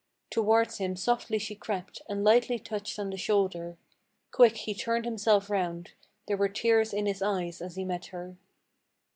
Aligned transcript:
Towards 0.31 0.79
him 0.79 0.95
softly 0.95 1.37
she 1.37 1.53
crept, 1.53 2.01
and 2.09 2.23
lightly 2.23 2.57
touched 2.57 2.97
on 2.97 3.11
the 3.11 3.17
shoulder; 3.17 3.77
Quick 4.31 4.57
he 4.57 4.73
turned 4.73 5.05
himself 5.05 5.47
round: 5.47 5.91
there 6.27 6.37
were 6.37 6.49
tears 6.49 6.91
in 6.91 7.05
his 7.05 7.21
eyes 7.21 7.61
as 7.61 7.75
he 7.75 7.85
met 7.85 8.07
her. 8.07 8.35